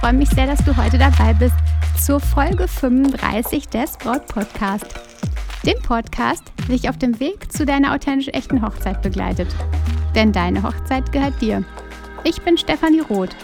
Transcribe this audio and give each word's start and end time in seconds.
Freue 0.00 0.12
mich 0.12 0.28
sehr, 0.28 0.46
dass 0.46 0.64
du 0.64 0.76
heute 0.76 0.96
dabei 0.96 1.34
bist 1.34 1.56
zur 2.00 2.20
Folge 2.20 2.68
35 2.68 3.68
des 3.68 3.96
Braut 3.96 4.24
Podcast. 4.28 4.86
Dem 5.66 5.82
Podcast, 5.82 6.44
der 6.60 6.76
dich 6.76 6.88
auf 6.88 6.98
dem 6.98 7.18
Weg 7.18 7.50
zu 7.50 7.66
deiner 7.66 7.92
authentisch 7.92 8.28
echten 8.28 8.62
Hochzeit 8.62 9.02
begleitet. 9.02 9.48
Denn 10.14 10.30
deine 10.30 10.62
Hochzeit 10.62 11.10
gehört 11.10 11.40
dir. 11.42 11.64
Ich 12.22 12.40
bin 12.42 12.56
Stefanie 12.56 13.00
Roth 13.00 13.34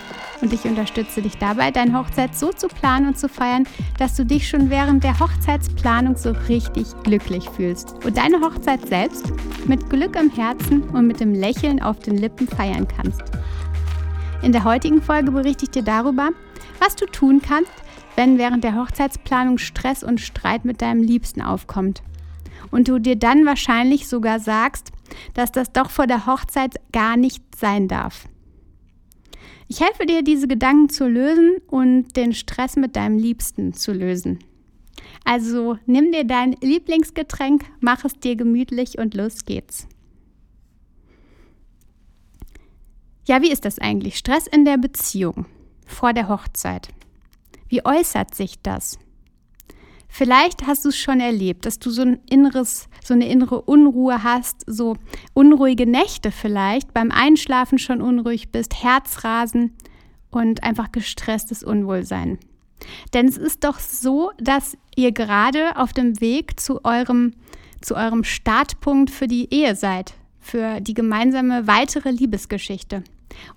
und 0.43 0.53
ich 0.53 0.65
unterstütze 0.65 1.23
dich 1.23 1.37
dabei, 1.39 1.73
deine 1.73 1.99
Hochzeit 1.99 2.37
so 2.37 2.53
zu 2.53 2.69
planen 2.69 3.09
und 3.09 3.19
zu 3.19 3.29
feiern, 3.29 3.67
dass 3.99 4.15
du 4.15 4.25
dich 4.25 4.49
schon 4.49 4.71
während 4.71 5.03
der 5.03 5.19
Hochzeitsplanung 5.19 6.17
so 6.17 6.31
richtig 6.49 6.87
glücklich 7.03 7.51
fühlst 7.51 7.97
und 8.05 8.17
deine 8.17 8.41
Hochzeit 8.41 8.87
selbst 8.87 9.33
mit 9.67 9.91
Glück 9.91 10.15
im 10.15 10.31
Herzen 10.31 10.85
und 10.91 11.09
mit 11.09 11.19
dem 11.19 11.35
Lächeln 11.35 11.83
auf 11.83 11.99
den 11.99 12.17
Lippen 12.17 12.47
feiern 12.47 12.87
kannst. 12.87 13.23
In 14.43 14.53
der 14.53 14.63
heutigen 14.63 15.03
Folge 15.03 15.33
berichte 15.33 15.65
ich 15.65 15.71
dir 15.71 15.83
darüber, 15.83 16.29
was 16.79 16.97
du 16.97 17.07
tun 17.07 17.41
kannst, 17.41 17.73
wenn 18.17 18.39
während 18.39 18.65
der 18.65 18.77
Hochzeitsplanung 18.77 19.59
Stress 19.59 20.03
und 20.03 20.21
Streit 20.21 20.65
mit 20.65 20.83
deinem 20.83 21.03
Liebsten 21.03 21.43
aufkommt. 21.43 22.03
Und 22.71 22.89
du 22.89 22.99
dir 22.99 23.17
dann 23.17 23.47
wahrscheinlich 23.47 24.09
sogar 24.09 24.41
sagst, 24.41 24.93
dass 25.35 25.53
das 25.53 25.73
doch 25.73 25.91
vor 25.91 26.07
der 26.07 26.27
Hochzeit 26.27 26.81
gar 26.93 27.17
nicht 27.17 27.43
sein 27.57 27.89
darf. 27.89 28.27
Ich 29.69 29.81
helfe 29.81 30.07
dir, 30.07 30.23
diese 30.23 30.47
Gedanken 30.47 30.89
zu 30.89 31.09
lösen 31.09 31.57
und 31.69 32.17
den 32.17 32.33
Stress 32.33 32.77
mit 32.77 32.97
deinem 32.97 33.19
Liebsten 33.19 33.73
zu 33.73 33.93
lösen. 33.93 34.39
Also 35.25 35.79
nimm 35.87 36.13
dir 36.13 36.25
dein 36.25 36.53
Lieblingsgetränk, 36.61 37.65
mach 37.81 38.05
es 38.05 38.19
dir 38.19 38.37
gemütlich 38.37 38.99
und 38.99 39.15
los 39.15 39.45
geht's. 39.45 39.89
Ja, 43.27 43.41
wie 43.41 43.51
ist 43.51 43.65
das 43.65 43.79
eigentlich? 43.79 44.17
Stress 44.19 44.47
in 44.47 44.67
der 44.67 44.77
Beziehung 44.77 45.47
vor 45.85 46.13
der 46.13 46.29
Hochzeit. 46.29 46.89
Wie 47.69 47.85
äußert 47.85 48.35
sich 48.35 48.61
das? 48.63 48.99
Vielleicht 50.09 50.67
hast 50.67 50.85
du 50.85 50.91
es 50.91 50.97
schon 50.97 51.19
erlebt, 51.19 51.67
dass 51.67 51.81
du 51.81 51.91
so 51.91 52.03
ein 52.03 52.21
inneres, 52.31 52.89
so 53.05 53.15
eine 53.15 53.29
innere 53.29 53.63
Unruhe 53.63 54.23
hast, 54.23 54.63
so 54.65 54.97
unruhige 55.33 55.87
Nächte 55.87 56.31
vielleicht, 56.31 56.95
beim 56.95 57.11
Einschlafen 57.11 57.79
schon 57.79 58.01
unruhig 58.01 58.53
bist, 58.53 58.85
Herzrasen 58.85 59.73
und 60.31 60.63
einfach 60.63 60.93
gestresstes 60.93 61.65
Unwohlsein. 61.65 62.39
Denn 63.13 63.27
es 63.27 63.37
ist 63.37 63.65
doch 63.65 63.81
so, 63.81 64.31
dass 64.39 64.77
ihr 64.95 65.11
gerade 65.11 65.77
auf 65.77 65.93
dem 65.93 66.21
Weg 66.21 66.61
zu 66.61 66.85
eurem, 66.85 67.35
zu 67.81 67.97
eurem 67.97 68.23
Startpunkt 68.23 69.11
für 69.11 69.27
die 69.27 69.53
Ehe 69.53 69.75
seid, 69.75 70.15
für 70.39 70.81
die 70.81 70.95
gemeinsame 70.95 71.67
weitere 71.67 72.11
Liebesgeschichte. 72.11 73.03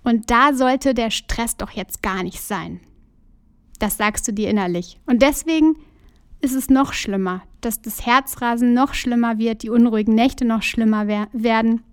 Und 0.03 0.29
da 0.31 0.53
sollte 0.53 0.93
der 0.93 1.11
Stress 1.11 1.57
doch 1.57 1.71
jetzt 1.71 2.01
gar 2.01 2.23
nicht 2.23 2.41
sein. 2.41 2.79
Das 3.79 3.97
sagst 3.97 4.27
du 4.27 4.33
dir 4.33 4.49
innerlich. 4.49 4.99
Und 5.05 5.21
deswegen 5.21 5.75
ist 6.41 6.55
es 6.55 6.69
noch 6.69 6.93
schlimmer, 6.93 7.41
dass 7.61 7.81
das 7.81 8.05
Herzrasen 8.05 8.73
noch 8.73 8.93
schlimmer 8.93 9.37
wird, 9.37 9.63
die 9.63 9.69
unruhigen 9.69 10.15
Nächte 10.15 10.45
noch 10.45 10.63
schlimmer 10.63 11.07
wer 11.07 11.27
werden 11.33 11.83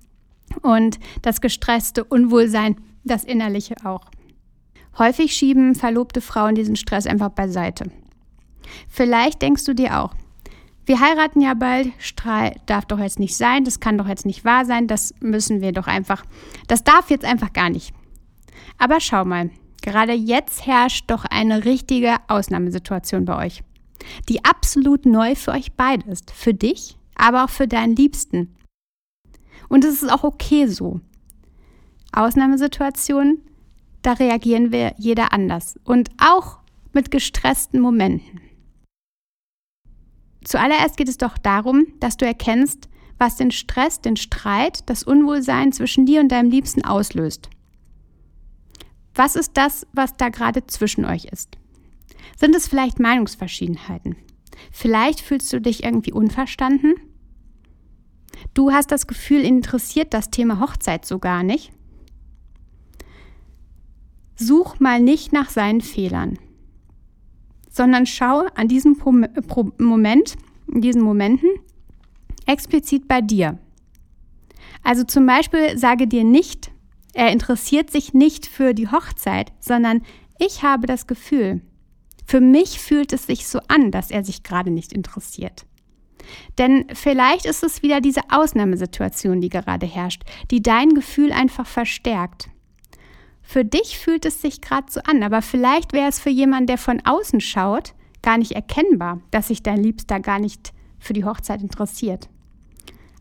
und 0.63 0.99
das 1.23 1.41
gestresste 1.41 2.05
Unwohlsein, 2.05 2.77
das 3.05 3.25
innerliche 3.25 3.75
auch. 3.85 4.07
Häufig 4.99 5.35
schieben 5.35 5.75
verlobte 5.75 6.21
Frauen 6.21 6.55
diesen 6.55 6.77
Stress 6.77 7.07
einfach 7.07 7.31
beiseite. 7.31 7.91
Vielleicht 8.89 9.43
denkst 9.43 9.65
du 9.65 9.75
dir 9.75 10.01
auch, 10.01 10.15
wir 10.87 11.01
heiraten 11.01 11.41
ja 11.41 11.55
bald, 11.55 11.89
Strahl 11.99 12.57
darf 12.67 12.85
doch 12.85 12.99
jetzt 12.99 13.19
nicht 13.19 13.37
sein, 13.37 13.65
das 13.65 13.81
kann 13.81 13.99
doch 13.99 14.07
jetzt 14.07 14.27
nicht 14.27 14.45
wahr 14.45 14.65
sein, 14.65 14.87
das 14.87 15.15
müssen 15.21 15.61
wir 15.61 15.73
doch 15.73 15.87
einfach, 15.87 16.25
das 16.67 16.85
darf 16.85 17.11
jetzt 17.11 17.25
einfach 17.25 17.53
gar 17.53 17.71
nicht. 17.71 17.95
Aber 18.79 19.01
schau 19.01 19.25
mal, 19.25 19.51
gerade 19.83 20.13
jetzt 20.13 20.67
herrscht 20.67 21.11
doch 21.11 21.25
eine 21.25 21.65
richtige 21.65 22.17
Ausnahmesituation 22.29 23.25
bei 23.25 23.47
euch, 23.47 23.63
die 24.29 24.45
absolut 24.45 25.07
neu 25.07 25.35
für 25.35 25.53
euch 25.53 25.73
beide 25.73 26.11
ist, 26.11 26.31
für 26.31 26.55
dich, 26.55 26.97
aber 27.15 27.45
auch 27.45 27.51
für 27.51 27.69
deinen 27.69 27.97
Liebsten. 27.97 28.55
Und 29.69 29.85
es 29.85 30.03
ist 30.03 30.13
auch 30.13 30.25
okay 30.25 30.67
so. 30.67 31.01
Ausnahmesituationen, 32.13 33.39
da 34.03 34.13
reagieren 34.13 34.71
wir 34.71 34.95
jeder 34.99 35.33
anders 35.33 35.79
und 35.85 36.11
auch 36.19 36.59
mit 36.93 37.11
gestressten 37.11 37.81
Momenten. 37.81 38.41
Zuallererst 40.45 40.97
geht 40.97 41.09
es 41.09 41.19
doch 41.19 41.39
darum, 41.39 41.87
dass 42.01 42.17
du 42.17 42.27
erkennst, 42.27 42.89
was 43.19 43.37
den 43.37 43.51
Stress, 43.51 44.01
den 44.01 44.17
Streit, 44.17 44.89
das 44.89 45.03
Unwohlsein 45.03 45.73
zwischen 45.73 46.05
dir 46.05 46.21
und 46.21 46.29
deinem 46.29 46.51
Liebsten 46.51 46.85
auslöst. 46.85 47.49
Was 49.15 49.37
ist 49.37 49.53
das, 49.55 49.87
was 49.93 50.17
da 50.17 50.29
gerade 50.29 50.67
zwischen 50.67 51.05
euch 51.05 51.27
ist? 51.27 51.57
Sind 52.37 52.55
es 52.55 52.69
vielleicht 52.69 52.99
Meinungsverschiedenheiten? 52.99 54.17
Vielleicht 54.71 55.21
fühlst 55.21 55.53
du 55.53 55.61
dich 55.61 55.85
irgendwie 55.85 56.13
unverstanden? 56.13 56.95
Du 58.53 58.73
hast 58.73 58.91
das 58.91 59.07
Gefühl, 59.07 59.43
interessiert 59.43 60.13
das 60.13 60.31
Thema 60.31 60.61
Hochzeit 60.61 61.07
so 61.07 61.19
gar 61.19 61.43
nicht? 61.43 61.73
Such 64.37 64.81
mal 64.81 65.01
nicht 65.01 65.33
nach 65.33 65.49
seinen 65.49 65.81
Fehlern 65.81 66.39
sondern 67.75 68.07
schau 68.07 68.45
an 68.55 68.69
diesem 68.69 68.97
Moment, 69.79 70.37
in 70.73 70.81
diesen 70.81 71.03
Momenten 71.03 71.51
explizit 72.47 73.09
bei 73.09 73.21
dir. 73.21 73.59
Also 74.85 75.03
zum 75.03 75.27
Beispiel 75.27 75.77
sage 75.77 76.07
dir 76.07 76.23
nicht, 76.23 76.71
er 77.15 77.33
interessiert 77.33 77.91
sich 77.91 78.15
nicht 78.15 78.47
für 78.47 78.75
die 78.75 78.89
Hochzeit, 78.89 79.53
sondern 79.59 80.03
ich 80.39 80.63
habe 80.63 80.87
das 80.87 81.09
Gefühl, 81.09 81.63
für 82.25 82.41
mich 82.41 82.79
fühlt 82.79 83.13
es 83.13 83.27
sich 83.27 83.47
so 83.47 83.59
an, 83.67 83.91
dass 83.91 84.11
er 84.11 84.25
sich 84.25 84.45
gerade 84.45 84.71
nicht 84.71 84.93
interessiert. 84.93 85.67
Denn 86.59 86.87
vielleicht 86.95 87.45
ist 87.45 87.65
es 87.65 87.83
wieder 87.83 88.01
diese 88.01 88.23
Ausnahmesituation, 88.31 89.41
die 89.41 89.49
gerade 89.49 89.87
herrscht, 89.87 90.23
die 90.51 90.63
dein 90.63 90.91
Gefühl 90.95 91.33
einfach 91.33 91.67
verstärkt. 91.67 92.49
Für 93.45 93.65
dich 93.65 93.99
fühlt 93.99 94.25
es 94.25 94.41
sich 94.43 94.61
gerade 94.61 94.91
so 94.91 95.01
an, 95.05 95.23
aber 95.23 95.43
vielleicht 95.43 95.93
wäre 95.93 96.09
es 96.09 96.19
für 96.19 96.31
jemanden, 96.31 96.67
der 96.67 96.79
von 96.79 97.01
außen 97.05 97.41
schaut, 97.41 97.95
gar 98.23 98.39
nicht 98.39 98.53
erkennbar, 98.53 99.21
dass 99.31 99.49
sich 99.49 99.63
dein 99.63 99.83
Liebster 99.83 100.19
gar 100.19 100.41
nicht 100.41 100.73
für 100.99 101.13
die 101.13 101.25
Hochzeit 101.25 101.63
interessiert. 101.63 102.29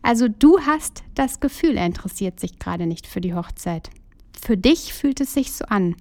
Also 0.02 0.26
du 0.28 0.60
hast 0.60 1.04
das 1.14 1.40
Gefühl, 1.40 1.76
er 1.76 1.86
interessiert 1.86 2.40
sich 2.40 2.58
gerade 2.58 2.86
nicht 2.86 3.06
für 3.06 3.20
die 3.20 3.34
Hochzeit. 3.34 3.90
Für 4.40 4.56
dich 4.56 4.92
fühlt 4.92 5.20
es 5.20 5.34
sich 5.34 5.52
so 5.52 5.66
an. 5.66 5.94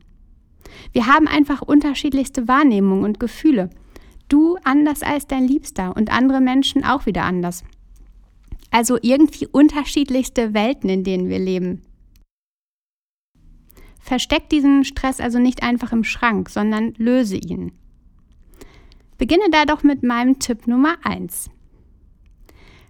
Wir 0.93 1.05
haben 1.07 1.27
einfach 1.27 1.61
unterschiedlichste 1.61 2.47
Wahrnehmungen 2.47 3.03
und 3.03 3.19
Gefühle. 3.19 3.69
Du 4.29 4.57
anders 4.63 5.03
als 5.03 5.27
dein 5.27 5.47
Liebster 5.47 5.95
und 5.95 6.11
andere 6.11 6.41
Menschen 6.41 6.83
auch 6.83 7.05
wieder 7.05 7.23
anders. 7.23 7.63
Also 8.71 8.97
irgendwie 9.01 9.47
unterschiedlichste 9.47 10.53
Welten, 10.53 10.89
in 10.89 11.03
denen 11.03 11.29
wir 11.29 11.39
leben. 11.39 11.81
Versteck 14.03 14.49
diesen 14.49 14.83
Stress 14.83 15.21
also 15.21 15.39
nicht 15.39 15.63
einfach 15.63 15.93
im 15.93 16.03
Schrank, 16.03 16.49
sondern 16.49 16.93
löse 16.97 17.37
ihn. 17.37 17.71
Beginne 19.17 19.45
da 19.49 19.63
doch 19.63 19.81
mit 19.81 20.03
meinem 20.03 20.39
Tipp 20.39 20.67
Nummer 20.67 20.97
1. 21.03 21.49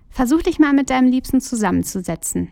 Versuch 0.09 0.41
dich 0.41 0.57
mal 0.57 0.73
mit 0.73 0.89
deinem 0.89 1.11
Liebsten 1.11 1.39
zusammenzusetzen. 1.39 2.49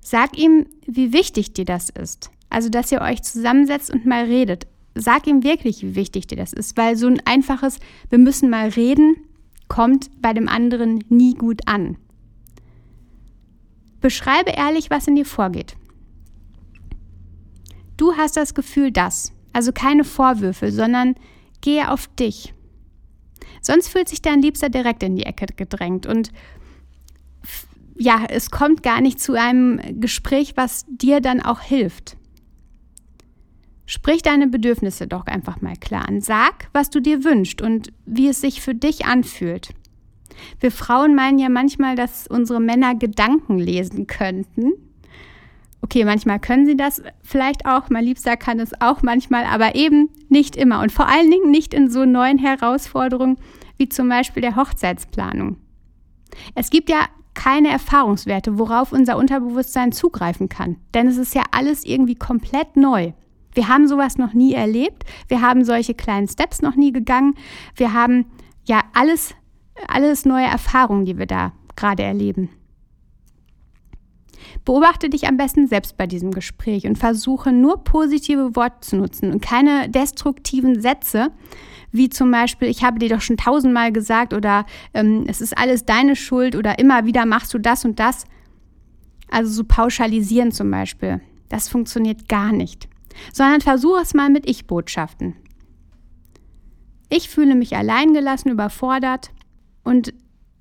Sag 0.00 0.38
ihm, 0.38 0.66
wie 0.86 1.12
wichtig 1.12 1.52
dir 1.52 1.64
das 1.64 1.90
ist. 1.90 2.30
Also, 2.48 2.68
dass 2.68 2.92
ihr 2.92 3.00
euch 3.00 3.22
zusammensetzt 3.22 3.92
und 3.92 4.06
mal 4.06 4.26
redet. 4.26 4.68
Sag 4.94 5.26
ihm 5.26 5.42
wirklich, 5.42 5.82
wie 5.82 5.96
wichtig 5.96 6.28
dir 6.28 6.36
das 6.36 6.52
ist, 6.52 6.76
weil 6.76 6.96
so 6.96 7.08
ein 7.08 7.26
einfaches, 7.26 7.80
wir 8.08 8.18
müssen 8.18 8.50
mal 8.50 8.68
reden, 8.68 9.16
kommt 9.66 10.10
bei 10.22 10.32
dem 10.32 10.48
anderen 10.48 11.02
nie 11.08 11.34
gut 11.34 11.62
an. 11.66 11.96
Beschreibe 14.00 14.52
ehrlich, 14.52 14.90
was 14.90 15.08
in 15.08 15.16
dir 15.16 15.26
vorgeht. 15.26 15.76
Du 18.02 18.16
hast 18.16 18.36
das 18.36 18.54
Gefühl, 18.54 18.90
dass. 18.90 19.32
Also 19.52 19.70
keine 19.70 20.02
Vorwürfe, 20.02 20.72
sondern 20.72 21.14
gehe 21.60 21.88
auf 21.88 22.08
dich. 22.08 22.52
Sonst 23.60 23.90
fühlt 23.90 24.08
sich 24.08 24.20
dein 24.20 24.42
Liebster 24.42 24.70
direkt 24.70 25.04
in 25.04 25.14
die 25.14 25.22
Ecke 25.22 25.46
gedrängt 25.54 26.06
und 26.06 26.32
ja, 27.94 28.24
es 28.28 28.50
kommt 28.50 28.82
gar 28.82 29.00
nicht 29.00 29.20
zu 29.20 29.34
einem 29.34 30.00
Gespräch, 30.00 30.54
was 30.56 30.84
dir 30.88 31.20
dann 31.20 31.40
auch 31.40 31.60
hilft. 31.60 32.16
Sprich 33.86 34.22
deine 34.22 34.48
Bedürfnisse 34.48 35.06
doch 35.06 35.26
einfach 35.26 35.60
mal 35.60 35.76
klar 35.76 36.08
an. 36.08 36.20
Sag, 36.20 36.70
was 36.72 36.90
du 36.90 36.98
dir 36.98 37.22
wünschst 37.22 37.62
und 37.62 37.92
wie 38.04 38.26
es 38.26 38.40
sich 38.40 38.62
für 38.62 38.74
dich 38.74 39.06
anfühlt. 39.06 39.74
Wir 40.58 40.72
Frauen 40.72 41.14
meinen 41.14 41.38
ja 41.38 41.48
manchmal, 41.48 41.94
dass 41.94 42.26
unsere 42.26 42.58
Männer 42.58 42.96
Gedanken 42.96 43.60
lesen 43.60 44.08
könnten. 44.08 44.72
Okay, 45.82 46.04
manchmal 46.04 46.38
können 46.38 46.64
sie 46.64 46.76
das 46.76 47.02
vielleicht 47.22 47.66
auch, 47.66 47.90
mein 47.90 48.04
Liebster 48.04 48.36
kann 48.36 48.60
es 48.60 48.70
auch 48.80 49.02
manchmal, 49.02 49.44
aber 49.44 49.74
eben 49.74 50.08
nicht 50.28 50.56
immer 50.56 50.80
und 50.80 50.92
vor 50.92 51.08
allen 51.08 51.30
Dingen 51.30 51.50
nicht 51.50 51.74
in 51.74 51.90
so 51.90 52.04
neuen 52.04 52.38
Herausforderungen 52.38 53.36
wie 53.76 53.88
zum 53.88 54.08
Beispiel 54.08 54.42
der 54.42 54.56
Hochzeitsplanung. 54.56 55.56
Es 56.54 56.70
gibt 56.70 56.88
ja 56.88 57.06
keine 57.34 57.70
Erfahrungswerte, 57.70 58.58
worauf 58.58 58.92
unser 58.92 59.16
Unterbewusstsein 59.16 59.90
zugreifen 59.90 60.48
kann, 60.48 60.76
denn 60.94 61.08
es 61.08 61.16
ist 61.16 61.34
ja 61.34 61.42
alles 61.50 61.84
irgendwie 61.84 62.14
komplett 62.14 62.76
neu. 62.76 63.12
Wir 63.54 63.68
haben 63.68 63.86
sowas 63.86 64.16
noch 64.16 64.32
nie 64.32 64.54
erlebt. 64.54 65.04
Wir 65.28 65.42
haben 65.42 65.64
solche 65.64 65.94
kleinen 65.94 66.28
Steps 66.28 66.62
noch 66.62 66.74
nie 66.74 66.92
gegangen. 66.92 67.34
Wir 67.76 67.92
haben 67.92 68.26
ja 68.64 68.80
alles, 68.94 69.34
alles 69.88 70.24
neue 70.24 70.46
Erfahrungen, 70.46 71.04
die 71.04 71.18
wir 71.18 71.26
da 71.26 71.52
gerade 71.76 72.02
erleben. 72.02 72.48
Beobachte 74.64 75.08
dich 75.08 75.26
am 75.26 75.36
besten 75.36 75.66
selbst 75.66 75.96
bei 75.96 76.06
diesem 76.06 76.30
Gespräch 76.30 76.86
und 76.86 76.98
versuche 76.98 77.52
nur 77.52 77.84
positive 77.84 78.54
Worte 78.56 78.80
zu 78.80 78.96
nutzen 78.96 79.32
und 79.32 79.42
keine 79.42 79.88
destruktiven 79.88 80.80
Sätze, 80.80 81.30
wie 81.92 82.08
zum 82.08 82.30
Beispiel, 82.30 82.68
ich 82.68 82.82
habe 82.82 82.98
dir 82.98 83.10
doch 83.10 83.20
schon 83.20 83.36
tausendmal 83.36 83.92
gesagt 83.92 84.32
oder 84.32 84.64
ähm, 84.94 85.24
es 85.28 85.40
ist 85.40 85.56
alles 85.56 85.84
deine 85.84 86.16
Schuld 86.16 86.56
oder 86.56 86.78
immer 86.78 87.04
wieder 87.04 87.26
machst 87.26 87.52
du 87.52 87.58
das 87.58 87.84
und 87.84 88.00
das. 88.00 88.24
Also 89.30 89.50
so 89.52 89.64
pauschalisieren 89.64 90.52
zum 90.52 90.70
Beispiel. 90.70 91.20
Das 91.48 91.68
funktioniert 91.68 92.28
gar 92.28 92.52
nicht. 92.52 92.88
Sondern 93.32 93.60
versuche 93.60 94.00
es 94.00 94.14
mal 94.14 94.30
mit 94.30 94.48
Ich-Botschaften. 94.48 95.34
Ich 97.10 97.28
fühle 97.28 97.54
mich 97.54 97.76
alleingelassen, 97.76 98.50
überfordert 98.50 99.30
und 99.84 100.14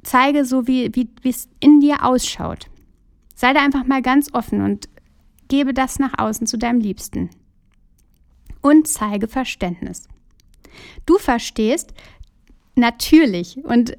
zeige 0.04 0.44
so, 0.44 0.68
wie, 0.68 0.92
wie 0.94 1.30
es 1.30 1.48
in 1.62 1.80
dir 1.80 2.04
ausschaut. 2.04 2.68
Sei 3.42 3.54
da 3.54 3.64
einfach 3.64 3.88
mal 3.88 4.04
ganz 4.04 4.36
offen 4.36 4.62
und 4.62 4.88
gebe 5.48 5.74
das 5.74 5.98
nach 5.98 6.20
außen 6.20 6.46
zu 6.46 6.60
deinem 6.60 6.80
Liebsten. 6.80 7.32
Und 8.62 8.88
zeige 8.88 9.28
Verständnis. 9.28 10.08
Du 11.08 11.18
verstehst 11.18 11.92
natürlich 12.76 13.58
und 13.64 13.98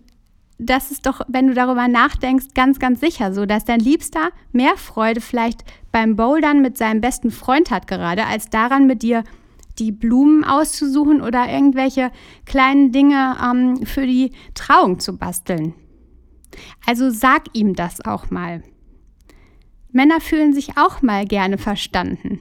das 0.58 0.92
ist 0.92 1.06
doch, 1.06 1.22
wenn 1.26 1.48
du 1.48 1.54
darüber 1.54 1.88
nachdenkst, 1.88 2.54
ganz, 2.54 2.78
ganz 2.78 3.00
sicher 3.00 3.34
so, 3.34 3.44
dass 3.44 3.64
dein 3.64 3.80
Liebster 3.80 4.30
mehr 4.52 4.76
Freude 4.76 5.20
vielleicht 5.20 5.64
beim 5.90 6.14
Bouldern 6.14 6.62
mit 6.62 6.78
seinem 6.78 7.00
besten 7.00 7.32
Freund 7.32 7.72
hat 7.72 7.88
gerade, 7.88 8.26
als 8.26 8.48
daran 8.48 8.86
mit 8.86 9.02
dir 9.02 9.24
die 9.80 9.90
Blumen 9.90 10.44
auszusuchen 10.44 11.20
oder 11.20 11.50
irgendwelche 11.52 12.12
kleinen 12.46 12.92
Dinge 12.92 13.36
ähm, 13.42 13.86
für 13.86 14.06
die 14.06 14.30
Trauung 14.54 15.00
zu 15.00 15.18
basteln. 15.18 15.74
Also 16.86 17.10
sag 17.10 17.46
ihm 17.54 17.74
das 17.74 18.04
auch 18.04 18.30
mal. 18.30 18.62
Männer 19.92 20.20
fühlen 20.20 20.52
sich 20.52 20.78
auch 20.78 21.02
mal 21.02 21.26
gerne 21.26 21.58
verstanden. 21.58 22.40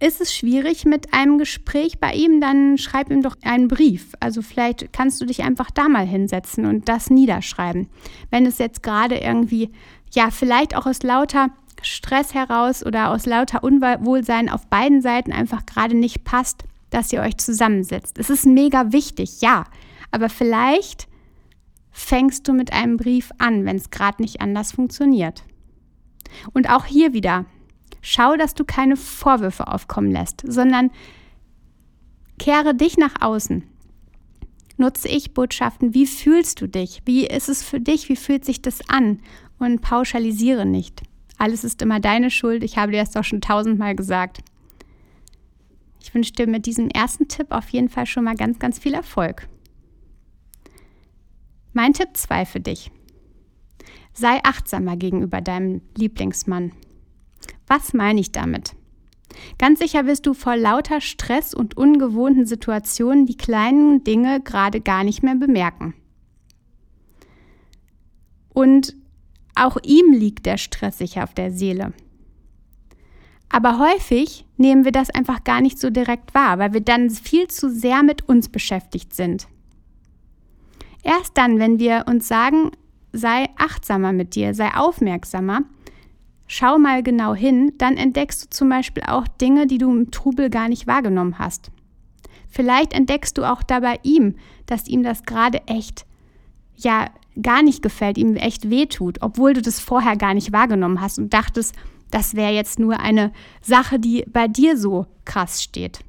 Ist 0.00 0.20
es 0.20 0.32
schwierig 0.32 0.84
mit 0.84 1.12
einem 1.12 1.38
Gespräch 1.38 1.98
bei 1.98 2.12
ihm, 2.12 2.40
dann 2.40 2.78
schreib 2.78 3.10
ihm 3.10 3.20
doch 3.20 3.34
einen 3.42 3.66
Brief. 3.66 4.12
Also 4.20 4.42
vielleicht 4.42 4.92
kannst 4.92 5.20
du 5.20 5.26
dich 5.26 5.42
einfach 5.42 5.72
da 5.72 5.88
mal 5.88 6.06
hinsetzen 6.06 6.66
und 6.66 6.88
das 6.88 7.10
niederschreiben. 7.10 7.88
Wenn 8.30 8.46
es 8.46 8.58
jetzt 8.58 8.84
gerade 8.84 9.16
irgendwie, 9.16 9.72
ja, 10.12 10.30
vielleicht 10.30 10.76
auch 10.76 10.86
aus 10.86 11.02
lauter 11.02 11.48
Stress 11.82 12.32
heraus 12.32 12.86
oder 12.86 13.10
aus 13.10 13.26
lauter 13.26 13.64
Unwohlsein 13.64 14.48
auf 14.48 14.68
beiden 14.68 15.02
Seiten 15.02 15.32
einfach 15.32 15.66
gerade 15.66 15.96
nicht 15.96 16.22
passt, 16.22 16.64
dass 16.90 17.12
ihr 17.12 17.20
euch 17.20 17.36
zusammensetzt. 17.36 18.18
Es 18.18 18.30
ist 18.30 18.46
mega 18.46 18.92
wichtig, 18.92 19.40
ja. 19.40 19.64
Aber 20.12 20.28
vielleicht 20.28 21.08
fängst 21.90 22.46
du 22.46 22.52
mit 22.52 22.72
einem 22.72 22.96
Brief 22.96 23.32
an, 23.38 23.64
wenn 23.64 23.76
es 23.76 23.90
gerade 23.90 24.22
nicht 24.22 24.40
anders 24.40 24.70
funktioniert. 24.72 25.42
Und 26.52 26.70
auch 26.70 26.84
hier 26.84 27.12
wieder, 27.12 27.46
schau, 28.00 28.36
dass 28.36 28.54
du 28.54 28.64
keine 28.64 28.96
Vorwürfe 28.96 29.68
aufkommen 29.68 30.10
lässt, 30.10 30.42
sondern 30.46 30.90
kehre 32.38 32.74
dich 32.74 32.96
nach 32.96 33.20
außen. 33.20 33.64
Nutze 34.76 35.08
ich 35.08 35.34
Botschaften, 35.34 35.92
wie 35.92 36.06
fühlst 36.06 36.60
du 36.60 36.68
dich? 36.68 37.02
Wie 37.04 37.26
ist 37.26 37.48
es 37.48 37.64
für 37.64 37.80
dich? 37.80 38.08
Wie 38.08 38.16
fühlt 38.16 38.44
sich 38.44 38.62
das 38.62 38.88
an? 38.88 39.20
Und 39.58 39.80
pauschalisiere 39.80 40.64
nicht. 40.64 41.02
Alles 41.36 41.64
ist 41.64 41.82
immer 41.82 41.98
deine 41.98 42.30
Schuld. 42.30 42.62
Ich 42.62 42.78
habe 42.78 42.92
dir 42.92 43.00
das 43.00 43.10
doch 43.10 43.24
schon 43.24 43.40
tausendmal 43.40 43.96
gesagt. 43.96 44.38
Ich 46.00 46.14
wünsche 46.14 46.32
dir 46.32 46.46
mit 46.46 46.66
diesem 46.66 46.88
ersten 46.88 47.28
Tipp 47.28 47.48
auf 47.50 47.68
jeden 47.70 47.88
Fall 47.88 48.06
schon 48.06 48.24
mal 48.24 48.36
ganz, 48.36 48.58
ganz 48.58 48.78
viel 48.78 48.94
Erfolg. 48.94 49.48
Mein 51.72 51.92
Tipp 51.92 52.10
2 52.14 52.46
für 52.46 52.60
dich. 52.60 52.90
Sei 54.18 54.40
achtsamer 54.42 54.96
gegenüber 54.96 55.40
deinem 55.40 55.80
Lieblingsmann. 55.96 56.72
Was 57.68 57.94
meine 57.94 58.18
ich 58.18 58.32
damit? 58.32 58.74
Ganz 59.58 59.78
sicher 59.78 60.06
wirst 60.06 60.26
du 60.26 60.34
vor 60.34 60.56
lauter 60.56 61.00
Stress 61.00 61.54
und 61.54 61.76
ungewohnten 61.76 62.44
Situationen 62.44 63.26
die 63.26 63.36
kleinen 63.36 64.02
Dinge 64.02 64.40
gerade 64.40 64.80
gar 64.80 65.04
nicht 65.04 65.22
mehr 65.22 65.36
bemerken. 65.36 65.94
Und 68.48 68.96
auch 69.54 69.76
ihm 69.84 70.12
liegt 70.12 70.46
der 70.46 70.56
Stress 70.56 70.98
sicher 70.98 71.22
auf 71.22 71.32
der 71.32 71.52
Seele. 71.52 71.92
Aber 73.48 73.78
häufig 73.78 74.46
nehmen 74.56 74.84
wir 74.84 74.92
das 74.92 75.10
einfach 75.10 75.44
gar 75.44 75.60
nicht 75.60 75.78
so 75.78 75.90
direkt 75.90 76.34
wahr, 76.34 76.58
weil 76.58 76.72
wir 76.72 76.80
dann 76.80 77.08
viel 77.10 77.46
zu 77.46 77.70
sehr 77.70 78.02
mit 78.02 78.28
uns 78.28 78.48
beschäftigt 78.48 79.14
sind. 79.14 79.46
Erst 81.04 81.38
dann, 81.38 81.60
wenn 81.60 81.78
wir 81.78 82.06
uns 82.08 82.26
sagen, 82.26 82.72
sei 83.12 83.48
achtsamer 83.56 84.12
mit 84.12 84.34
dir, 84.34 84.54
sei 84.54 84.74
aufmerksamer. 84.74 85.62
Schau 86.46 86.78
mal 86.78 87.02
genau 87.02 87.34
hin, 87.34 87.72
dann 87.78 87.96
entdeckst 87.96 88.44
du 88.44 88.50
zum 88.50 88.68
Beispiel 88.68 89.02
auch 89.06 89.28
Dinge, 89.28 89.66
die 89.66 89.78
du 89.78 89.90
im 89.90 90.10
Trubel 90.10 90.48
gar 90.50 90.68
nicht 90.68 90.86
wahrgenommen 90.86 91.38
hast. 91.38 91.70
Vielleicht 92.48 92.94
entdeckst 92.94 93.36
du 93.36 93.44
auch 93.44 93.62
dabei 93.62 93.98
ihm, 94.02 94.36
dass 94.66 94.88
ihm 94.88 95.02
das 95.02 95.24
gerade 95.24 95.60
echt, 95.66 96.06
ja, 96.76 97.10
gar 97.40 97.62
nicht 97.62 97.82
gefällt, 97.82 98.18
ihm 98.18 98.36
echt 98.36 98.70
wehtut, 98.70 99.18
obwohl 99.20 99.52
du 99.52 99.62
das 99.62 99.78
vorher 99.78 100.16
gar 100.16 100.34
nicht 100.34 100.52
wahrgenommen 100.52 101.00
hast 101.00 101.18
und 101.18 101.32
dachtest, 101.32 101.74
das 102.10 102.34
wäre 102.34 102.52
jetzt 102.52 102.78
nur 102.78 103.00
eine 103.00 103.32
Sache, 103.60 103.98
die 103.98 104.24
bei 104.26 104.48
dir 104.48 104.76
so 104.76 105.06
krass 105.24 105.62
steht. 105.62 106.00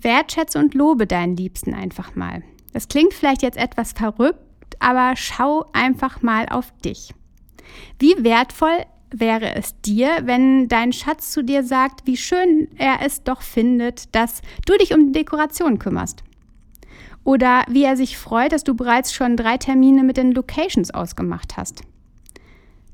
Wertschätze 0.00 0.58
und 0.58 0.74
lobe 0.74 1.06
deinen 1.06 1.36
Liebsten 1.36 1.74
einfach 1.74 2.16
mal. 2.16 2.42
Das 2.72 2.88
klingt 2.88 3.12
vielleicht 3.12 3.42
jetzt 3.42 3.58
etwas 3.58 3.92
verrückt, 3.92 4.40
aber 4.80 5.14
schau 5.16 5.66
einfach 5.72 6.22
mal 6.22 6.46
auf 6.48 6.72
dich. 6.84 7.14
Wie 7.98 8.24
wertvoll 8.24 8.84
wäre 9.12 9.54
es 9.54 9.80
dir, 9.80 10.20
wenn 10.22 10.68
dein 10.68 10.92
Schatz 10.92 11.30
zu 11.30 11.42
dir 11.42 11.62
sagt, 11.62 12.06
wie 12.06 12.16
schön 12.16 12.68
er 12.76 12.98
es 13.04 13.22
doch 13.22 13.42
findet, 13.42 14.14
dass 14.14 14.42
du 14.66 14.76
dich 14.76 14.94
um 14.94 15.06
die 15.06 15.20
Dekoration 15.20 15.78
kümmerst? 15.78 16.22
Oder 17.24 17.64
wie 17.68 17.84
er 17.84 17.96
sich 17.96 18.16
freut, 18.16 18.52
dass 18.52 18.64
du 18.64 18.74
bereits 18.74 19.12
schon 19.12 19.36
drei 19.36 19.58
Termine 19.58 20.02
mit 20.02 20.16
den 20.16 20.32
Locations 20.32 20.90
ausgemacht 20.92 21.56
hast. 21.56 21.82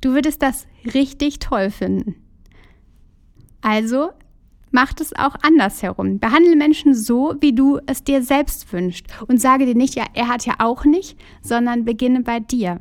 Du 0.00 0.12
würdest 0.12 0.42
das 0.42 0.66
richtig 0.92 1.38
toll 1.38 1.70
finden. 1.70 2.16
Also 3.60 4.10
Macht 4.70 5.00
es 5.00 5.14
auch 5.14 5.36
andersherum. 5.42 6.18
Behandle 6.18 6.56
Menschen 6.56 6.94
so, 6.94 7.34
wie 7.40 7.54
du 7.54 7.78
es 7.86 8.04
dir 8.04 8.22
selbst 8.22 8.72
wünschst. 8.72 9.06
Und 9.28 9.40
sage 9.40 9.64
dir 9.66 9.74
nicht, 9.74 9.94
ja, 9.94 10.04
er 10.14 10.28
hat 10.28 10.44
ja 10.44 10.54
auch 10.58 10.84
nicht, 10.84 11.18
sondern 11.42 11.84
beginne 11.84 12.22
bei 12.22 12.40
dir. 12.40 12.80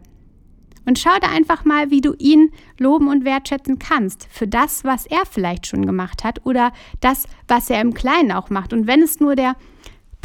Und 0.86 1.00
schau 1.00 1.18
da 1.20 1.30
einfach 1.30 1.66
mal, 1.66 1.90
wie 1.90 2.02
du 2.02 2.14
ihn 2.18 2.52
loben 2.80 3.08
und 3.08 3.26
wertschätzen 3.26 3.80
kannst 3.80 4.28
für 4.32 4.48
das, 4.48 4.84
was 4.84 5.06
er 5.06 5.26
vielleicht 5.30 5.68
schon 5.68 5.86
gemacht 5.86 6.24
hat 6.24 6.46
oder 6.46 6.72
das, 7.00 7.28
was 7.48 7.70
er 7.70 7.82
im 7.82 7.94
Kleinen 7.94 8.32
auch 8.32 8.50
macht. 8.50 8.72
Und 8.72 8.88
wenn 8.88 9.02
es 9.02 9.20
nur 9.20 9.36
der 9.36 9.56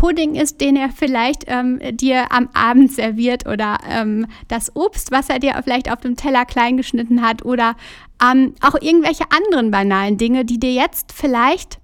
Pudding 0.00 0.34
ist, 0.34 0.62
den 0.62 0.76
er 0.76 0.88
vielleicht 0.88 1.44
ähm, 1.46 1.78
dir 1.92 2.32
am 2.32 2.48
Abend 2.54 2.90
serviert 2.90 3.46
oder 3.46 3.76
ähm, 3.86 4.26
das 4.48 4.74
Obst, 4.74 5.10
was 5.10 5.28
er 5.28 5.40
dir 5.40 5.60
vielleicht 5.62 5.92
auf 5.92 6.00
dem 6.00 6.16
Teller 6.16 6.46
klein 6.46 6.78
geschnitten 6.78 7.20
hat 7.20 7.44
oder 7.44 7.76
ähm, 8.24 8.54
auch 8.62 8.80
irgendwelche 8.80 9.24
anderen 9.30 9.70
banalen 9.70 10.16
Dinge, 10.16 10.46
die 10.46 10.58
dir 10.58 10.72
jetzt 10.72 11.12
vielleicht 11.12 11.80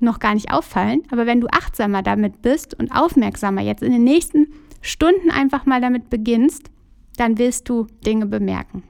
noch 0.00 0.18
gar 0.18 0.34
nicht 0.34 0.52
auffallen, 0.52 1.04
aber 1.10 1.24
wenn 1.24 1.40
du 1.40 1.46
achtsamer 1.50 2.02
damit 2.02 2.42
bist 2.42 2.78
und 2.78 2.94
aufmerksamer 2.94 3.62
jetzt 3.62 3.82
in 3.82 3.92
den 3.92 4.04
nächsten 4.04 4.48
Stunden 4.82 5.30
einfach 5.30 5.64
mal 5.64 5.80
damit 5.80 6.10
beginnst, 6.10 6.70
dann 7.16 7.38
wirst 7.38 7.66
du 7.66 7.86
Dinge 8.04 8.26
bemerken. 8.26 8.82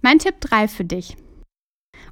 Mein 0.00 0.18
Tipp 0.18 0.36
3 0.40 0.66
für 0.66 0.84
dich. 0.86 1.14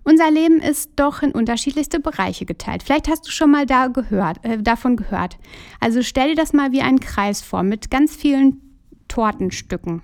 Unser 0.02 0.30
Leben 0.30 0.60
ist 0.60 0.92
doch 0.96 1.22
in 1.22 1.32
unterschiedlichste 1.32 2.00
Bereiche 2.00 2.46
geteilt. 2.46 2.82
Vielleicht 2.82 3.08
hast 3.08 3.26
du 3.26 3.30
schon 3.30 3.50
mal 3.50 3.66
da 3.66 3.88
gehört, 3.88 4.44
äh, 4.44 4.62
davon 4.62 4.96
gehört. 4.96 5.38
Also 5.78 6.02
stell 6.02 6.30
dir 6.30 6.36
das 6.36 6.52
mal 6.52 6.72
wie 6.72 6.80
einen 6.80 7.00
Kreis 7.00 7.42
vor 7.42 7.62
mit 7.62 7.90
ganz 7.90 8.16
vielen 8.16 8.60
Tortenstücken. 9.08 10.02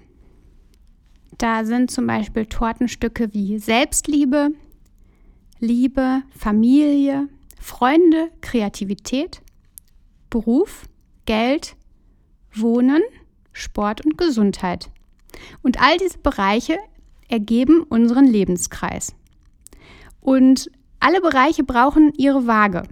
Da 1.38 1.64
sind 1.64 1.90
zum 1.90 2.06
Beispiel 2.06 2.46
Tortenstücke 2.46 3.32
wie 3.32 3.58
Selbstliebe, 3.58 4.50
Liebe, 5.60 6.22
Familie, 6.36 7.28
Freunde, 7.60 8.30
Kreativität, 8.40 9.40
Beruf, 10.30 10.86
Geld, 11.24 11.76
Wohnen, 12.54 13.02
Sport 13.52 14.04
und 14.04 14.18
Gesundheit. 14.18 14.90
Und 15.62 15.80
all 15.80 15.96
diese 15.98 16.18
Bereiche 16.18 16.78
ergeben 17.28 17.82
unseren 17.82 18.26
Lebenskreis. 18.26 19.14
Und 20.26 20.72
alle 20.98 21.20
Bereiche 21.20 21.62
brauchen 21.62 22.12
ihre 22.16 22.48
Waage. 22.48 22.82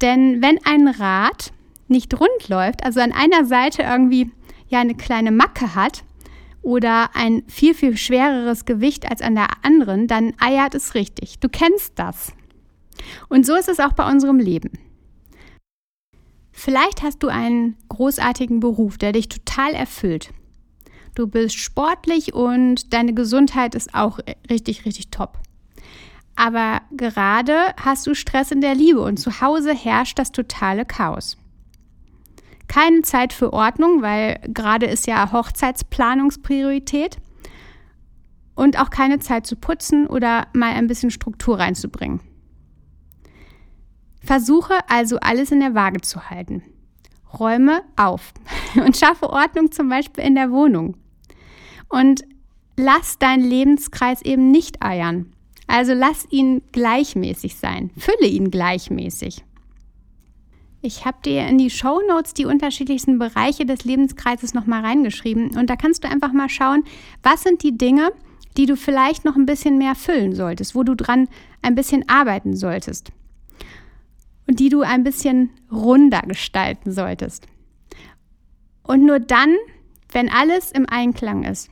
Denn 0.00 0.40
wenn 0.40 0.58
ein 0.64 0.88
Rad 0.88 1.52
nicht 1.86 2.18
rund 2.18 2.48
läuft, 2.48 2.82
also 2.82 3.00
an 3.00 3.12
einer 3.12 3.44
Seite 3.44 3.82
irgendwie 3.82 4.30
ja 4.68 4.80
eine 4.80 4.94
kleine 4.94 5.32
Macke 5.32 5.74
hat, 5.74 6.02
oder 6.62 7.10
ein 7.14 7.44
viel, 7.46 7.74
viel 7.74 7.96
schwereres 7.96 8.64
Gewicht 8.64 9.08
als 9.08 9.20
an 9.20 9.34
der 9.34 9.48
anderen, 9.62 10.06
dann 10.08 10.32
eiert 10.40 10.74
es 10.74 10.94
richtig. 10.94 11.38
Du 11.40 11.48
kennst 11.48 11.92
das. 11.96 12.32
Und 13.28 13.44
so 13.44 13.54
ist 13.54 13.68
es 13.68 13.78
auch 13.78 13.92
bei 13.92 14.10
unserem 14.10 14.38
Leben. 14.38 14.72
Vielleicht 16.50 17.02
hast 17.02 17.22
du 17.22 17.28
einen 17.28 17.76
großartigen 17.90 18.60
Beruf, 18.60 18.96
der 18.96 19.12
dich 19.12 19.28
total 19.28 19.74
erfüllt. 19.74 20.32
Du 21.14 21.26
bist 21.26 21.54
sportlich 21.54 22.34
und 22.34 22.94
deine 22.94 23.12
Gesundheit 23.12 23.74
ist 23.74 23.94
auch 23.94 24.18
richtig, 24.50 24.86
richtig 24.86 25.10
top. 25.10 25.38
Aber 26.36 26.82
gerade 26.90 27.74
hast 27.80 28.06
du 28.06 28.14
Stress 28.14 28.50
in 28.50 28.60
der 28.60 28.74
Liebe 28.74 29.00
und 29.00 29.16
zu 29.16 29.40
Hause 29.40 29.74
herrscht 29.74 30.18
das 30.18 30.32
totale 30.32 30.84
Chaos. 30.84 31.38
Keine 32.68 33.02
Zeit 33.02 33.32
für 33.32 33.52
Ordnung, 33.52 34.02
weil 34.02 34.40
gerade 34.48 34.86
ist 34.86 35.06
ja 35.06 35.32
Hochzeitsplanungspriorität. 35.32 37.16
Und 38.54 38.78
auch 38.80 38.88
keine 38.88 39.18
Zeit 39.18 39.46
zu 39.46 39.56
putzen 39.56 40.06
oder 40.06 40.46
mal 40.54 40.72
ein 40.72 40.86
bisschen 40.86 41.10
Struktur 41.10 41.58
reinzubringen. 41.58 42.20
Versuche 44.22 44.74
also 44.88 45.18
alles 45.20 45.52
in 45.52 45.60
der 45.60 45.74
Waage 45.74 46.00
zu 46.00 46.30
halten. 46.30 46.62
Räume 47.38 47.82
auf 47.96 48.32
und 48.74 48.96
schaffe 48.96 49.30
Ordnung 49.30 49.72
zum 49.72 49.88
Beispiel 49.88 50.24
in 50.24 50.34
der 50.34 50.50
Wohnung. 50.50 50.96
Und 51.88 52.22
lass 52.76 53.18
deinen 53.18 53.44
Lebenskreis 53.44 54.22
eben 54.22 54.50
nicht 54.50 54.82
eiern. 54.82 55.35
Also 55.66 55.94
lass 55.94 56.26
ihn 56.30 56.62
gleichmäßig 56.72 57.56
sein. 57.56 57.90
Fülle 57.96 58.28
ihn 58.28 58.50
gleichmäßig. 58.50 59.44
Ich 60.82 61.04
habe 61.04 61.18
dir 61.24 61.46
in 61.48 61.58
die 61.58 61.70
Show 61.70 62.00
Notes 62.08 62.34
die 62.34 62.44
unterschiedlichsten 62.44 63.18
Bereiche 63.18 63.66
des 63.66 63.84
Lebenskreises 63.84 64.54
nochmal 64.54 64.84
reingeschrieben. 64.84 65.56
Und 65.56 65.68
da 65.68 65.76
kannst 65.76 66.04
du 66.04 66.08
einfach 66.08 66.32
mal 66.32 66.48
schauen, 66.48 66.84
was 67.22 67.42
sind 67.42 67.62
die 67.62 67.76
Dinge, 67.76 68.12
die 68.56 68.66
du 68.66 68.76
vielleicht 68.76 69.24
noch 69.24 69.36
ein 69.36 69.46
bisschen 69.46 69.78
mehr 69.78 69.94
füllen 69.94 70.34
solltest, 70.34 70.74
wo 70.74 70.82
du 70.82 70.94
dran 70.94 71.28
ein 71.62 71.74
bisschen 71.74 72.08
arbeiten 72.08 72.56
solltest. 72.56 73.10
Und 74.46 74.60
die 74.60 74.68
du 74.68 74.82
ein 74.82 75.02
bisschen 75.02 75.50
runder 75.72 76.22
gestalten 76.22 76.92
solltest. 76.92 77.46
Und 78.84 79.04
nur 79.04 79.18
dann, 79.18 79.56
wenn 80.12 80.28
alles 80.28 80.70
im 80.70 80.86
Einklang 80.88 81.42
ist, 81.42 81.68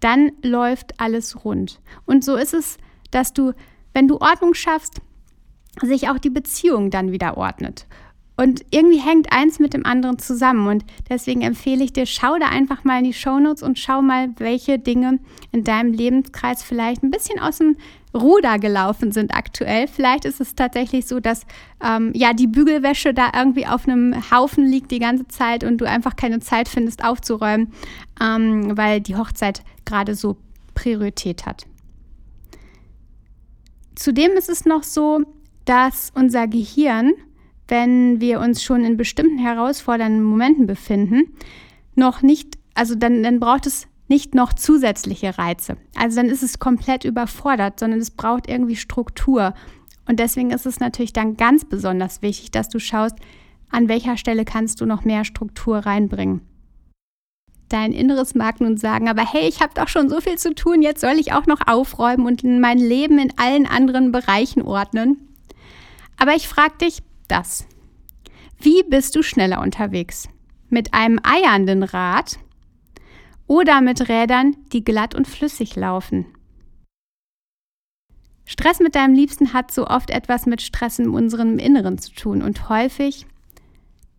dann 0.00 0.32
läuft 0.42 0.98
alles 0.98 1.44
rund. 1.44 1.80
Und 2.06 2.24
so 2.24 2.36
ist 2.36 2.54
es 2.54 2.78
dass 3.10 3.32
du, 3.32 3.52
wenn 3.94 4.08
du 4.08 4.20
Ordnung 4.20 4.54
schaffst, 4.54 5.00
sich 5.82 6.08
auch 6.08 6.18
die 6.18 6.30
Beziehung 6.30 6.90
dann 6.90 7.12
wieder 7.12 7.36
ordnet. 7.36 7.86
Und 8.36 8.64
irgendwie 8.70 9.00
hängt 9.00 9.32
eins 9.32 9.58
mit 9.58 9.74
dem 9.74 9.84
anderen 9.84 10.20
zusammen. 10.20 10.68
Und 10.68 10.84
deswegen 11.10 11.42
empfehle 11.42 11.82
ich 11.82 11.92
dir, 11.92 12.06
schau 12.06 12.38
da 12.38 12.46
einfach 12.46 12.84
mal 12.84 12.98
in 12.98 13.04
die 13.04 13.12
Shownotes 13.12 13.64
und 13.64 13.80
schau 13.80 14.00
mal, 14.00 14.28
welche 14.38 14.78
Dinge 14.78 15.18
in 15.50 15.64
deinem 15.64 15.92
Lebenskreis 15.92 16.62
vielleicht 16.62 17.02
ein 17.02 17.10
bisschen 17.10 17.40
aus 17.40 17.58
dem 17.58 17.76
Ruder 18.14 18.60
gelaufen 18.60 19.10
sind 19.10 19.34
aktuell. 19.34 19.88
Vielleicht 19.88 20.24
ist 20.24 20.40
es 20.40 20.54
tatsächlich 20.54 21.06
so, 21.06 21.18
dass 21.18 21.46
ähm, 21.82 22.12
ja 22.14 22.32
die 22.32 22.46
Bügelwäsche 22.46 23.12
da 23.12 23.32
irgendwie 23.34 23.66
auf 23.66 23.88
einem 23.88 24.14
Haufen 24.30 24.64
liegt 24.64 24.92
die 24.92 25.00
ganze 25.00 25.26
Zeit 25.26 25.64
und 25.64 25.78
du 25.78 25.84
einfach 25.84 26.14
keine 26.14 26.38
Zeit 26.38 26.68
findest 26.68 27.04
aufzuräumen, 27.04 27.72
ähm, 28.22 28.76
weil 28.76 29.00
die 29.00 29.16
Hochzeit 29.16 29.62
gerade 29.84 30.14
so 30.14 30.36
Priorität 30.74 31.44
hat. 31.44 31.66
Zudem 33.98 34.36
ist 34.36 34.48
es 34.48 34.64
noch 34.64 34.84
so, 34.84 35.24
dass 35.64 36.12
unser 36.14 36.46
Gehirn, 36.46 37.14
wenn 37.66 38.20
wir 38.20 38.38
uns 38.38 38.62
schon 38.62 38.84
in 38.84 38.96
bestimmten 38.96 39.38
herausfordernden 39.38 40.22
Momenten 40.22 40.68
befinden, 40.68 41.34
noch 41.96 42.22
nicht, 42.22 42.58
also 42.74 42.94
dann, 42.94 43.24
dann 43.24 43.40
braucht 43.40 43.66
es 43.66 43.88
nicht 44.06 44.36
noch 44.36 44.52
zusätzliche 44.52 45.36
Reize. 45.36 45.78
Also 45.96 46.14
dann 46.14 46.30
ist 46.30 46.44
es 46.44 46.60
komplett 46.60 47.04
überfordert, 47.04 47.80
sondern 47.80 47.98
es 47.98 48.12
braucht 48.12 48.48
irgendwie 48.48 48.76
Struktur. 48.76 49.52
Und 50.06 50.20
deswegen 50.20 50.52
ist 50.52 50.64
es 50.64 50.78
natürlich 50.78 51.12
dann 51.12 51.36
ganz 51.36 51.64
besonders 51.64 52.22
wichtig, 52.22 52.52
dass 52.52 52.68
du 52.68 52.78
schaust, 52.78 53.16
an 53.68 53.88
welcher 53.88 54.16
Stelle 54.16 54.44
kannst 54.44 54.80
du 54.80 54.86
noch 54.86 55.04
mehr 55.04 55.24
Struktur 55.24 55.78
reinbringen 55.78 56.47
dein 57.68 57.92
Inneres 57.92 58.34
mag 58.34 58.60
nun 58.60 58.76
sagen, 58.76 59.08
aber 59.08 59.24
hey, 59.24 59.48
ich 59.48 59.60
habe 59.60 59.74
doch 59.74 59.88
schon 59.88 60.08
so 60.08 60.20
viel 60.20 60.38
zu 60.38 60.54
tun, 60.54 60.82
jetzt 60.82 61.00
soll 61.00 61.18
ich 61.18 61.32
auch 61.32 61.46
noch 61.46 61.66
aufräumen 61.66 62.26
und 62.26 62.42
mein 62.42 62.78
Leben 62.78 63.18
in 63.18 63.32
allen 63.38 63.66
anderen 63.66 64.12
Bereichen 64.12 64.62
ordnen. 64.62 65.28
Aber 66.16 66.34
ich 66.34 66.48
frage 66.48 66.78
dich 66.82 67.02
das. 67.28 67.66
Wie 68.58 68.82
bist 68.82 69.14
du 69.14 69.22
schneller 69.22 69.60
unterwegs? 69.60 70.28
Mit 70.68 70.94
einem 70.94 71.20
eiernden 71.22 71.82
Rad 71.82 72.38
oder 73.46 73.80
mit 73.80 74.08
Rädern, 74.08 74.56
die 74.72 74.84
glatt 74.84 75.14
und 75.14 75.28
flüssig 75.28 75.76
laufen? 75.76 76.26
Stress 78.44 78.80
mit 78.80 78.94
deinem 78.94 79.14
Liebsten 79.14 79.52
hat 79.52 79.70
so 79.70 79.86
oft 79.86 80.10
etwas 80.10 80.46
mit 80.46 80.62
Stress 80.62 80.98
in 80.98 81.10
unserem 81.10 81.58
Inneren 81.58 81.98
zu 81.98 82.12
tun 82.14 82.42
und 82.42 82.68
häufig 82.68 83.26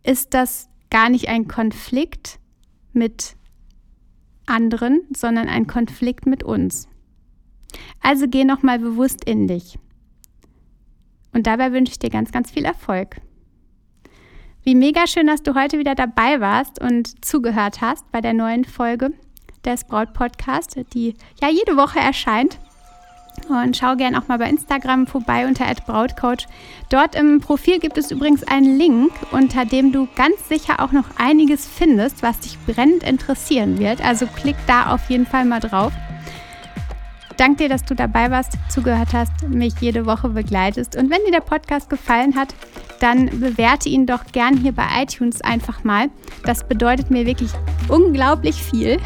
ist 0.04 0.34
das 0.34 0.68
gar 0.88 1.08
nicht 1.08 1.28
ein 1.28 1.48
Konflikt 1.48 2.38
mit 2.92 3.36
anderen, 4.50 5.00
sondern 5.16 5.48
ein 5.48 5.66
Konflikt 5.66 6.26
mit 6.26 6.42
uns. 6.42 6.88
Also 8.00 8.26
geh 8.28 8.44
nochmal 8.44 8.78
bewusst 8.78 9.24
in 9.24 9.46
dich. 9.46 9.78
Und 11.32 11.46
dabei 11.46 11.72
wünsche 11.72 11.92
ich 11.92 11.98
dir 11.98 12.10
ganz, 12.10 12.32
ganz 12.32 12.50
viel 12.50 12.64
Erfolg. 12.64 13.16
Wie 14.62 14.74
mega 14.74 15.06
schön, 15.06 15.26
dass 15.26 15.42
du 15.42 15.54
heute 15.54 15.78
wieder 15.78 15.94
dabei 15.94 16.40
warst 16.40 16.80
und 16.80 17.24
zugehört 17.24 17.80
hast 17.80 18.10
bei 18.12 18.20
der 18.20 18.34
neuen 18.34 18.64
Folge 18.64 19.12
des 19.64 19.84
Braut 19.84 20.12
Podcast, 20.12 20.78
die 20.92 21.14
ja 21.40 21.48
jede 21.48 21.76
Woche 21.76 21.98
erscheint. 21.98 22.58
Und 23.48 23.76
schau 23.76 23.96
gerne 23.96 24.18
auch 24.18 24.28
mal 24.28 24.38
bei 24.38 24.48
Instagram 24.48 25.06
vorbei 25.06 25.46
unter 25.46 25.64
@brautcoach. 25.86 26.46
Dort 26.88 27.14
im 27.14 27.40
Profil 27.40 27.78
gibt 27.78 27.98
es 27.98 28.10
übrigens 28.10 28.44
einen 28.44 28.78
Link, 28.78 29.12
unter 29.32 29.64
dem 29.64 29.92
du 29.92 30.08
ganz 30.14 30.48
sicher 30.48 30.80
auch 30.80 30.92
noch 30.92 31.06
einiges 31.18 31.66
findest, 31.66 32.22
was 32.22 32.40
dich 32.40 32.58
brennend 32.66 33.02
interessieren 33.02 33.78
wird. 33.78 34.04
Also 34.04 34.26
klick 34.26 34.56
da 34.66 34.92
auf 34.94 35.10
jeden 35.10 35.26
Fall 35.26 35.44
mal 35.44 35.60
drauf. 35.60 35.92
Danke 37.36 37.64
dir, 37.64 37.68
dass 37.70 37.84
du 37.84 37.94
dabei 37.94 38.30
warst, 38.30 38.52
zugehört 38.68 39.14
hast, 39.14 39.48
mich 39.48 39.72
jede 39.80 40.04
Woche 40.04 40.28
begleitest. 40.28 40.94
Und 40.96 41.10
wenn 41.10 41.24
dir 41.24 41.32
der 41.32 41.40
Podcast 41.40 41.88
gefallen 41.88 42.36
hat, 42.36 42.54
dann 43.00 43.40
bewerte 43.40 43.88
ihn 43.88 44.04
doch 44.04 44.26
gern 44.30 44.58
hier 44.58 44.72
bei 44.72 44.84
iTunes 45.02 45.40
einfach 45.40 45.82
mal. 45.82 46.10
Das 46.44 46.68
bedeutet 46.68 47.10
mir 47.10 47.24
wirklich 47.24 47.50
unglaublich 47.90 48.62
viel, 48.62 48.98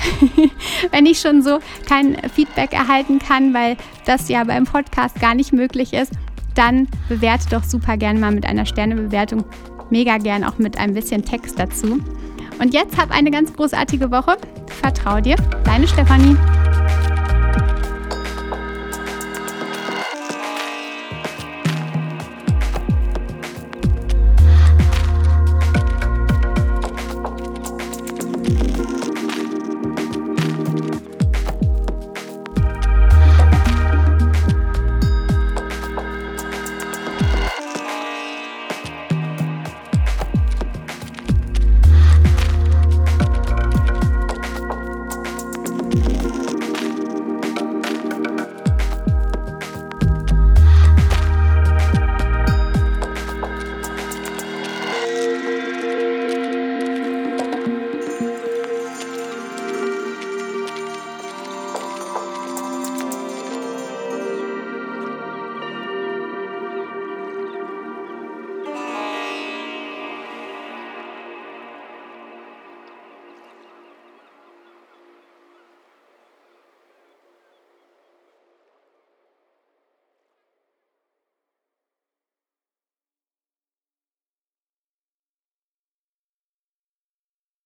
wenn 0.90 1.06
ich 1.06 1.20
schon 1.20 1.42
so 1.42 1.58
kein 1.88 2.16
Feedback 2.34 2.72
erhalten 2.72 3.18
kann, 3.18 3.54
weil 3.54 3.76
das 4.04 4.28
ja 4.28 4.44
beim 4.44 4.64
Podcast 4.64 5.20
gar 5.20 5.34
nicht 5.34 5.52
möglich 5.52 5.92
ist. 5.92 6.12
Dann 6.54 6.88
bewerte 7.08 7.48
doch 7.50 7.64
super 7.64 7.96
gern 7.96 8.20
mal 8.20 8.32
mit 8.32 8.46
einer 8.46 8.66
Sternebewertung. 8.66 9.44
Mega 9.90 10.18
gern 10.18 10.44
auch 10.44 10.58
mit 10.58 10.78
ein 10.78 10.94
bisschen 10.94 11.24
Text 11.24 11.58
dazu. 11.58 11.98
Und 12.60 12.72
jetzt 12.72 12.96
hab 12.96 13.10
eine 13.10 13.30
ganz 13.30 13.52
großartige 13.52 14.10
Woche. 14.10 14.36
Vertrau 14.80 15.20
dir, 15.20 15.36
deine 15.64 15.88
Stefanie. 15.88 16.36